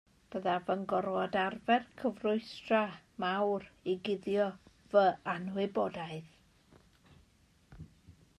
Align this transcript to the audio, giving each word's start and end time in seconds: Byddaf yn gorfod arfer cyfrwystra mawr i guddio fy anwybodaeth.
Byddaf 0.33 0.69
yn 0.73 0.85
gorfod 0.93 1.35
arfer 1.41 1.83
cyfrwystra 1.99 2.79
mawr 3.25 3.67
i 3.93 3.97
guddio 4.09 4.49
fy 4.95 5.05
anwybodaeth. 5.37 6.35